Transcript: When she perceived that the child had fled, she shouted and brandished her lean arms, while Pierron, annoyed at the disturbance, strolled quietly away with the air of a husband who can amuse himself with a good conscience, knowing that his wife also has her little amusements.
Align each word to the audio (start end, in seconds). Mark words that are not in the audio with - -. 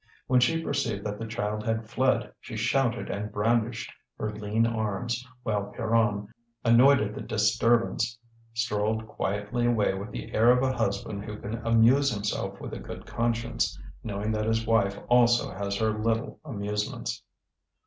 When 0.25 0.39
she 0.39 0.63
perceived 0.63 1.05
that 1.05 1.19
the 1.19 1.27
child 1.27 1.63
had 1.63 1.87
fled, 1.87 2.33
she 2.41 2.57
shouted 2.57 3.11
and 3.11 3.31
brandished 3.31 3.93
her 4.17 4.33
lean 4.33 4.65
arms, 4.65 5.23
while 5.43 5.71
Pierron, 5.73 6.27
annoyed 6.65 6.99
at 7.01 7.13
the 7.13 7.21
disturbance, 7.21 8.17
strolled 8.51 9.05
quietly 9.05 9.67
away 9.67 9.93
with 9.93 10.09
the 10.09 10.33
air 10.33 10.49
of 10.49 10.63
a 10.63 10.73
husband 10.75 11.23
who 11.25 11.37
can 11.37 11.57
amuse 11.67 12.11
himself 12.11 12.59
with 12.59 12.73
a 12.73 12.79
good 12.79 13.05
conscience, 13.05 13.79
knowing 14.03 14.31
that 14.31 14.45
his 14.45 14.65
wife 14.65 14.97
also 15.07 15.53
has 15.53 15.77
her 15.77 15.91
little 15.91 16.39
amusements. 16.43 17.21